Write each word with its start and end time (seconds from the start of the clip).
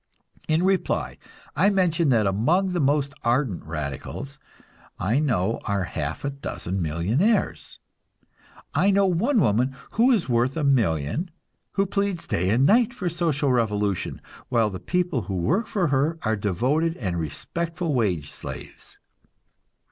In 0.47 0.63
reply 0.63 1.19
I 1.55 1.69
mention 1.69 2.09
that 2.09 2.25
among 2.25 2.71
the 2.73 2.79
most 2.79 3.13
ardent 3.21 3.63
radicals 3.65 4.39
I 4.97 5.19
know 5.19 5.61
are 5.65 5.83
half 5.83 6.25
a 6.25 6.31
dozen 6.31 6.81
millionaires; 6.81 7.77
I 8.73 8.89
know 8.89 9.05
one 9.05 9.39
woman 9.39 9.75
who 9.91 10.09
is 10.09 10.27
worth 10.27 10.57
a 10.57 10.63
million, 10.63 11.29
who 11.73 11.85
pleads 11.85 12.25
day 12.25 12.49
and 12.49 12.65
night 12.65 12.95
for 12.95 13.09
social 13.09 13.51
revolution, 13.51 14.23
while 14.49 14.71
the 14.71 14.79
people 14.79 15.21
who 15.21 15.35
work 15.35 15.67
for 15.67 15.89
her 15.89 16.17
are 16.23 16.35
devoted 16.35 16.97
and 16.97 17.19
respectful 17.19 17.93
wage 17.93 18.31
slaves. 18.31 18.97